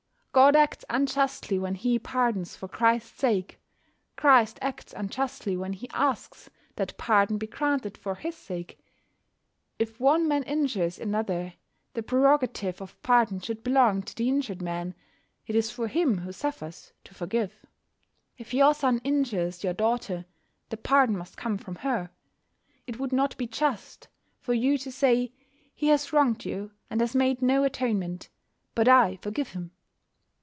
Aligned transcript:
God 0.33 0.55
acts 0.55 0.85
unjustly 0.89 1.59
when 1.59 1.75
He 1.75 1.99
pardons 1.99 2.55
for 2.55 2.69
Christ's 2.69 3.19
sake. 3.19 3.59
Christ 4.15 4.57
acts 4.61 4.93
unjustly 4.95 5.57
when 5.57 5.73
He 5.73 5.89
asks 5.89 6.49
that 6.77 6.97
pardon 6.97 7.37
be 7.37 7.47
granted 7.47 7.97
for 7.97 8.15
his 8.15 8.37
sake. 8.37 8.79
If 9.77 9.99
one 9.99 10.29
man 10.29 10.43
injures 10.43 10.97
another, 10.97 11.55
the 11.95 12.01
prerogative 12.01 12.79
of 12.81 13.01
pardon 13.03 13.41
should 13.41 13.61
belong 13.61 14.03
to 14.03 14.15
the 14.15 14.29
injured 14.29 14.61
man. 14.61 14.95
It 15.47 15.53
is 15.57 15.69
for 15.69 15.89
him 15.89 16.19
who 16.19 16.31
suffers 16.31 16.93
to 17.03 17.13
forgive. 17.13 17.65
If 18.37 18.53
your 18.53 18.73
son 18.73 19.01
injure 19.03 19.51
your 19.59 19.73
daughter, 19.73 20.23
the 20.69 20.77
pardon 20.77 21.17
must 21.17 21.35
come 21.35 21.57
from 21.57 21.75
her. 21.75 22.09
It 22.87 22.97
would 22.97 23.11
not 23.11 23.35
be 23.35 23.47
just 23.47 24.07
for 24.39 24.53
you 24.53 24.77
to 24.77 24.93
say: 24.93 25.33
"He 25.75 25.87
has 25.89 26.13
wronged 26.13 26.45
you, 26.45 26.71
and 26.89 27.01
has 27.01 27.13
made 27.13 27.41
no 27.41 27.65
atonement, 27.65 28.29
but 28.75 28.87
I 28.87 29.17
forgive 29.17 29.49
him." 29.49 29.71